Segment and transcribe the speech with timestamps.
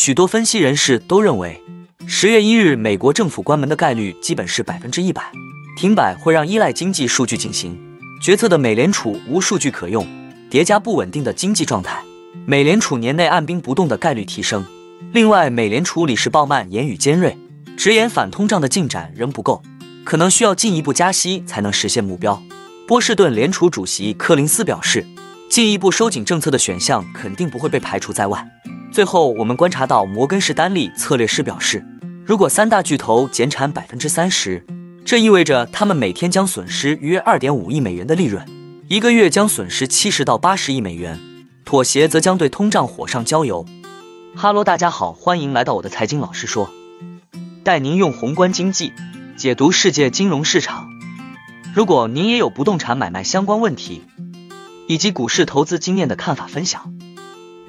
[0.00, 1.60] 许多分析人士都认为，
[2.06, 5.32] 十月一日美国政府关门的概率基本是百分之一百。
[5.76, 7.76] 停摆会让依赖经济数据进行
[8.22, 10.06] 决策的美联储无数据可用，
[10.48, 12.00] 叠加不稳定的经济状态，
[12.46, 14.64] 美联储年内按兵不动的概率提升。
[15.12, 17.36] 另外，美联储理事鲍曼言语尖锐，
[17.76, 19.60] 直言反通胀的进展仍不够，
[20.04, 22.40] 可能需要进一步加息才能实现目标。
[22.86, 25.04] 波士顿联储主席柯林斯表示，
[25.50, 28.48] 进一步收紧政策的选项肯定不会被排除在外。
[28.98, 31.86] 最后，我们观察到摩根士丹利策略师表示，
[32.26, 34.66] 如果三大巨头减产百分之三十。
[35.04, 38.44] 这意味着他们每天将损失约二点五亿美元的利润，
[38.88, 41.16] 一个月将损失七十到八十亿美元。
[41.64, 43.64] 妥协则将对通胀火上浇油。
[44.34, 46.68] 哈喽，大家好，欢迎来到我的财经老师说，
[47.62, 48.92] 带您用宏观经济
[49.36, 50.88] 解读世界金融市场。
[51.72, 54.02] 如果您也有不动产买卖相关问题，
[54.88, 56.92] 以及股市投资经验的看法分享，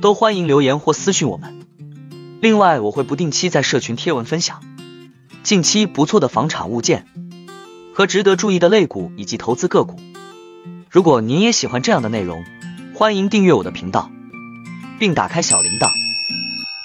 [0.02, 1.60] 都欢迎留言或私信我们。
[2.42, 4.62] 另外，我会不定期在社群贴文分享
[5.44, 7.06] 近期不错的房产物件。
[7.92, 10.00] 和值得注意的类股以及投资个股。
[10.90, 12.46] 如果您也喜欢这样的内容，
[12.96, 14.10] 欢迎订阅我的频道，
[14.98, 15.90] 并打开小铃铛，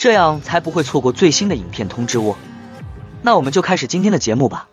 [0.01, 2.37] 这样才不会错过最新的影片通知哦。
[3.23, 4.67] 那我们就开始今天的节目吧。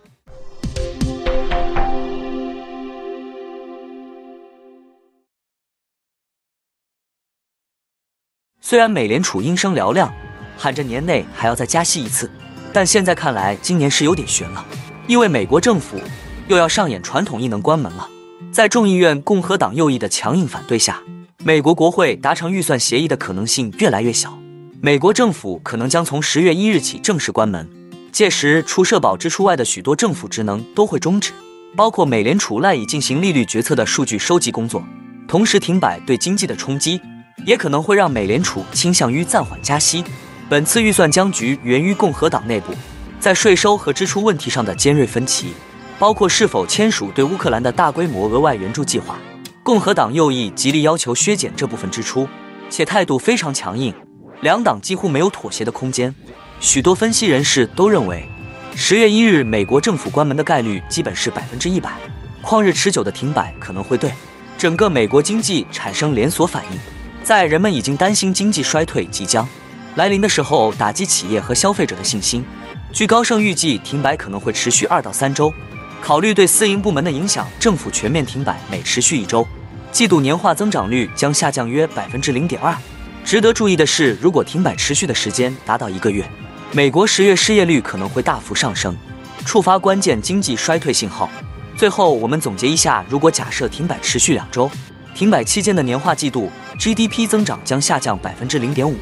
[8.72, 10.10] 虽然美联储音声嘹亮，
[10.58, 12.32] 喊着年内还要再加息一次，
[12.72, 14.66] 但现在看来今年是有点悬了，
[15.08, 16.00] 因为美国政府。
[16.48, 18.08] 又要上演传统异能关门了。
[18.50, 21.02] 在众议院共和党右翼的强硬反对下，
[21.44, 24.40] 美国国会达成预算协议的可能性越来越小。
[24.80, 27.70] 美国政府可能将从十月一日起正式关门，
[28.14, 31.34] 届时除社保支出外的许多政府职能都会终止，
[31.76, 34.82] 包括美联储赖以进行利率决策的数据收集工作。
[35.28, 37.02] 同时，停摆对经济的冲击
[37.46, 40.04] 也可能会让美联储倾向于暂缓加息。
[40.50, 42.74] 本次预算僵局源于共和党内部
[43.20, 45.54] 在税收和支出问题上的尖锐分歧。
[46.00, 49.20] 包括是否签署对乌克兰的大规模额外援助计划，
[49.62, 52.28] 共和党右翼极力要求削减这部分支出，
[52.72, 53.94] 且态度非常强硬，
[54.42, 56.12] 两党几乎没有妥协的空间。
[56.60, 58.28] 许多分析人士都认为，
[58.76, 61.92] 十月一日美国政府关门的概率基本是百分之一百，
[62.42, 64.12] 旷日持久的停摆可能会对
[64.58, 66.80] 整个美国经济产生连锁反应，
[67.24, 69.48] 在人们已经担心经济衰退即将
[69.96, 72.44] 来临的时候，打击企业和消费者的信心。
[72.92, 75.54] 据高盛预计，停摆可能会持续二到三周。
[76.02, 79.48] 考虑对私营部门的影响，政府全面停摆每持续一周，
[79.92, 82.76] 季度年化增长率将下降约百分之零点二。
[83.24, 86.28] 值得注意的是，如果停摆持续的时间达到一个月，
[86.72, 88.98] 美国十月失业率可能会大幅上升，
[89.46, 91.30] 触发关键经济衰退信号。
[91.78, 94.70] 最后，我们总结一下：如果假设停摆持续两周，
[95.14, 98.96] 停摆期间的年化季度 GDP 增长将下降百分之零点五，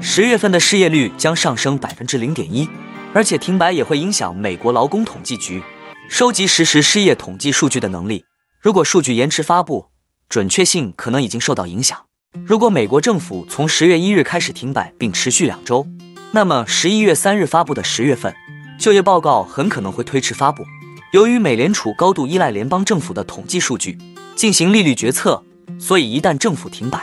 [0.00, 2.68] 十月份的失业率将上升百分之零点一，
[3.12, 5.62] 而且停摆也会影响美国劳工统计局。
[6.08, 8.24] 收集实时失业统计数据的能力，
[8.60, 9.86] 如果数据延迟发布，
[10.28, 11.98] 准确性可能已经受到影响。
[12.44, 15.86] 如果美国政府从十月一日开始停摆并持续两周，
[16.32, 18.34] 那么十一月三日发布的十月份
[18.78, 20.64] 就业报告很可能会推迟发布。
[21.12, 23.96] 由于美联储高度依赖联邦政府的统计数据
[24.34, 25.42] 进行利率决策，
[25.78, 27.00] 所以一旦政府停摆，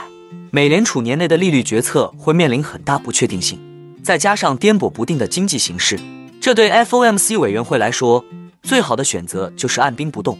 [0.50, 3.58] 美联储年内的利率决策会面临很大不确定性。
[4.02, 5.98] 再加上颠簸不定的经济形势，
[6.40, 8.24] 这对 FOMC 委员会来说。
[8.62, 10.38] 最好的选择就是按兵不动。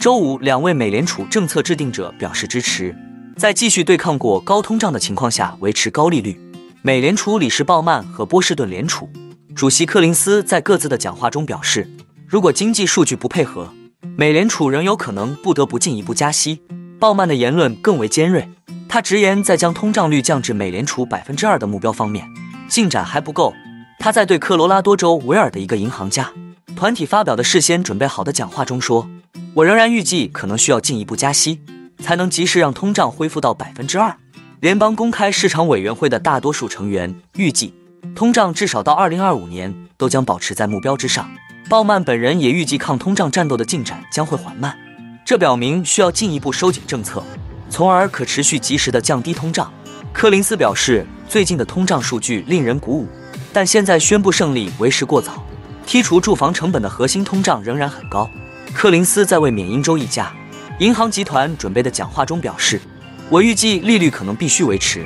[0.00, 2.92] 周五，两位美联储政策制定者表示支持，
[3.36, 6.36] 在继续对抗过高通胀的情况下维持高利率。
[6.82, 9.08] 美联储理事鲍曼和波士顿联储
[9.54, 11.88] 主席柯林斯在各自的讲话中表示，
[12.26, 13.72] 如果经济数据不配合，
[14.14, 16.60] 美联储仍有可能不得不进一步加息。
[16.98, 18.48] 鲍曼的言论更为尖锐，
[18.88, 22.26] 他直言在将通胀率降至美联储百分之二的目标方面，
[22.68, 23.52] 进展还不够。
[23.98, 26.30] 他在对科罗拉多州维尔的一个银行家
[26.74, 29.08] 团体发表的事先准备好的讲话中说
[29.54, 31.60] ：“我仍然预计可能需要进一步加息，
[31.98, 34.16] 才能及时让通胀恢复到百分之二。”
[34.60, 37.74] 联邦公开市场委员会的大多数成员预计，
[38.14, 41.28] 通胀至少到二零二五年都将保持在目标之上。
[41.68, 44.78] 鲍曼本人也预计抗通胀战斗的进展将会缓慢，
[45.24, 47.20] 这表明需要进一步收紧政策，
[47.68, 49.72] 从而可持续及时的降低通胀。
[50.12, 53.08] 柯林斯表示，最近的通胀数据令人鼓舞。
[53.52, 55.44] 但现在宣布胜利为时过早。
[55.84, 58.30] 剔除住房成本的核心通胀仍然很高。
[58.72, 60.32] 柯林斯在为缅因州一家
[60.78, 62.80] 银行集团准备的讲话中表示
[63.28, 65.04] ：“我预计利率可能必须维持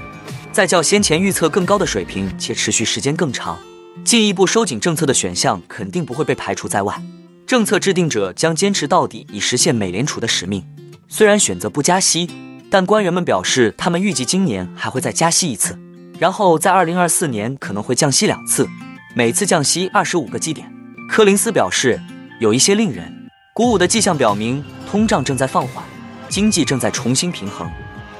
[0.52, 3.58] 在较先前预测更高的水平，且持续时间更长。
[4.04, 7.00] 进一步收紧政策的选项肯定不会被排除在外。
[7.46, 10.64] 政策制定者将坚持到底，以实现美联储的使命。
[11.08, 12.28] 虽然选择不加息，
[12.70, 15.78] 但官员们表示，他们预计今年还会再加息一次，
[16.18, 18.68] 然后在二零二四年可能会降息两次，
[19.14, 20.72] 每次降息二十五个基点。
[21.08, 22.00] 柯林斯表示，
[22.40, 23.12] 有一些令人
[23.52, 25.84] 鼓舞的迹象表明，通胀正在放缓，
[26.28, 27.68] 经济正在重新平衡，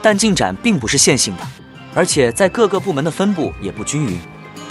[0.02, 1.46] 但进展并不是线性的，
[1.94, 4.18] 而且在各个部门的分布也不均匀。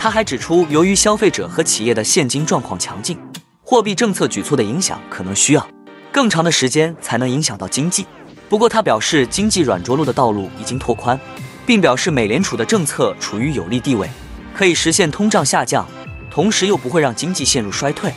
[0.01, 3.19] 他还指出，由于消费者和企业的现金状况强劲，
[3.61, 5.69] 货币政策举措的影响可能需要
[6.09, 8.07] 更长的时间才能影响到经济。
[8.47, 11.19] 不过，他表示经济软着陆的道路已经拓宽，
[11.65, 14.09] 并表示美联储的政策处于有利地位，
[14.55, 15.85] 可以实现通胀下降，
[16.31, 18.13] 同时又不会让经济陷入衰退。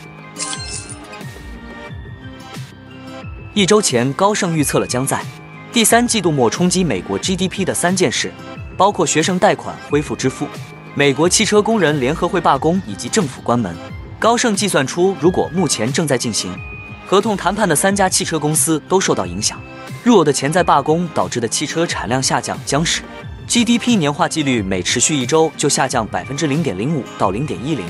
[3.53, 5.21] 一周前，高盛预测了将在
[5.73, 8.31] 第三季度末冲击美国 GDP 的三件事，
[8.77, 10.47] 包括学生贷款恢复支付、
[10.95, 13.75] 美国汽车工人联合会罢工以及政府关门。
[14.19, 16.55] 高盛计算出，如果目前正在进行
[17.07, 19.59] 合同谈判的三家汽车公司都受到影响。
[20.03, 23.01] 入偶的潜在罢工导致的汽车产量下降将使
[23.47, 27.83] GDP 年化季率每持续一周就下降百分之零点零五到零点一零。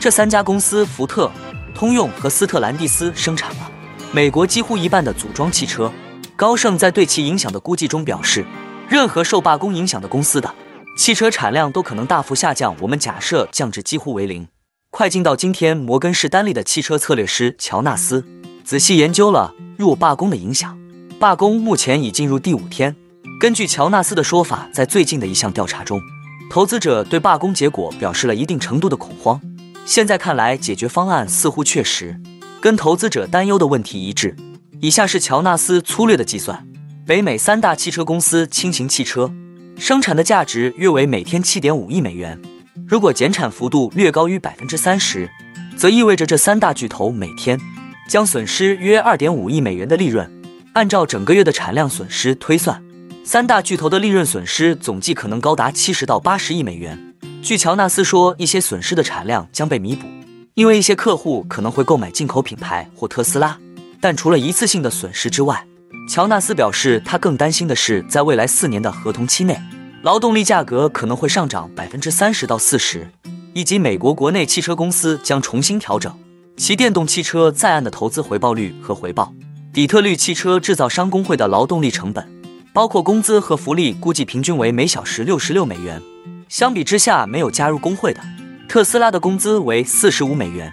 [0.00, 1.30] 这三家公司福特、
[1.74, 3.70] 通用和斯特兰蒂斯生产了
[4.12, 5.92] 美国几乎一半的组装汽车。
[6.34, 8.46] 高盛在对其影响的估计中表示，
[8.88, 10.54] 任何受罢工影响的公司的
[10.96, 12.74] 汽车产量都可能大幅下降。
[12.80, 14.48] 我们假设降至几乎为零。
[14.90, 18.24] 快进到今天，摩根士丹利的汽车策略师乔纳斯
[18.64, 20.76] 仔细研究了入罢工的影响。
[21.20, 22.96] 罢工目前已进入第五天。
[23.38, 26.00] 根据乔纳斯的说法，在最近的一项调查中，
[26.50, 29.38] 投资者对罢工结果表示了一定程度的恐慌。
[29.84, 32.18] 现在看来，解决方案似乎确实
[32.60, 34.34] 跟投资者担忧的问题一致。
[34.80, 36.66] 以下是乔纳斯粗略的计算：
[37.06, 39.30] 北美三大汽车公司轻型汽车
[39.78, 42.40] 生产的价值约为每天七点五亿美元。
[42.86, 45.28] 如果减产幅度略高于百分之三十，
[45.76, 47.60] 则意味着这三大巨头每天
[48.08, 50.30] 将损失约二点五亿美元的利润。
[50.72, 52.82] 按照整个月的产量损失推算，
[53.22, 57.14] 三大巨头的利润损失总计可能高达七十到八十亿美元。
[57.42, 60.06] 据乔纳斯说，一些损失的产量将被弥补，
[60.54, 63.58] 因为一些客户可能会购买进口品牌或特斯拉。
[64.00, 65.66] 但除了一次性的损失之外，
[66.08, 69.60] 乔纳斯表示，他更担心的是，在未来四年的合同期内，
[70.02, 73.10] 劳动力价格可能会上涨百分之三十到四十，
[73.52, 76.12] 以及美国国内汽车公司将重新调整
[76.56, 79.32] 其电动汽车在岸的投资回报率和回报。
[79.72, 82.26] 底特律汽车制造商工会的劳动力成本，
[82.72, 86.00] 包括工资和福利，估计平均为每小时六十六美元。
[86.48, 88.20] 相比之下，没有加入工会的
[88.68, 90.72] 特斯拉的工资为四十五美元，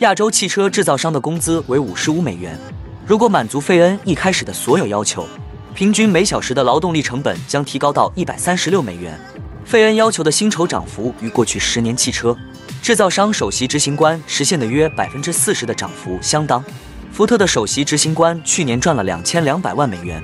[0.00, 2.58] 亚洲汽车制造商的工资为五十五美元。
[3.06, 5.28] 如果满足费恩一开始的所有要求，
[5.74, 9.18] 平均每小时的劳动力成本将提高到一百三十六美元。
[9.62, 12.34] 费恩要求的薪酬涨幅与过去十年汽车
[12.82, 16.64] 制造商首席执行官实现的约百分之四十的涨幅相当。
[17.12, 20.22] 福特的首席执行官去年赚了两千两百万美元，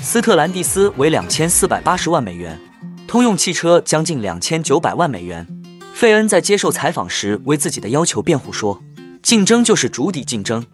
[0.00, 2.58] 斯特兰蒂斯为两千四百八十万美元，
[3.06, 5.46] 通用汽车将近两千九百万美元。
[5.92, 8.82] 费恩在接受采访时为自己的要求辩护说
[9.22, 10.64] ：“竞争就是主底竞争，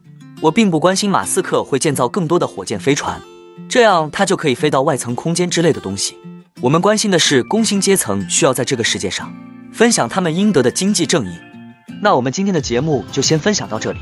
[0.41, 3.21] 我并不关心马斯克会建造更多的火箭飞船，
[3.69, 6.17] 这样他就可以飞到外层空间之类的东西。
[6.61, 9.33] 我们关心的是工薪阶层需要在这个世界上
[9.73, 11.39] 分享他们应得的经济正义。”
[12.01, 13.99] 那我们今天的节目就先分享到这里。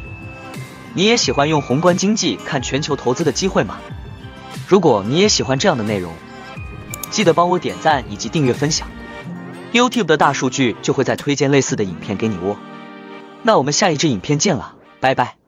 [0.92, 3.78] 你也喜欢用宏观经济看全球投资的机会吗？
[4.68, 6.12] 如果你也喜欢这样的内容，
[7.10, 8.88] 记得帮我点赞以及订阅分享
[9.72, 12.56] ，YouTube 的大数据就会再推荐类似的影片给你哦。
[13.42, 15.45] 那我们下一支影片见了，拜拜。